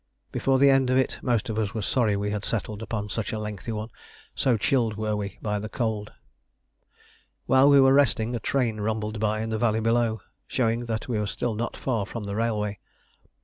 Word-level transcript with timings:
Before 0.31 0.57
the 0.57 0.71
end 0.71 0.89
of 0.89 0.97
it 0.97 1.19
most 1.21 1.47
of 1.47 1.59
us 1.59 1.75
were 1.75 1.83
sorry 1.83 2.15
we 2.17 2.31
had 2.31 2.43
settled 2.43 2.81
upon 2.81 3.07
such 3.09 3.31
a 3.31 3.37
lengthy 3.37 3.71
one, 3.71 3.89
so 4.33 4.57
chilled 4.57 4.97
were 4.97 5.15
we 5.15 5.37
by 5.43 5.59
the 5.59 5.69
cold. 5.69 6.11
While 7.45 7.69
we 7.69 7.79
were 7.79 7.93
resting, 7.93 8.35
a 8.35 8.39
train 8.39 8.79
rumbled 8.81 9.19
by 9.19 9.41
in 9.41 9.51
the 9.51 9.59
valley 9.59 9.79
below, 9.79 10.21
showing 10.47 10.85
that 10.85 11.07
we 11.07 11.19
were 11.19 11.27
still 11.27 11.53
not 11.53 11.77
far 11.77 12.07
from 12.07 12.23
the 12.23 12.33
railway. 12.35 12.79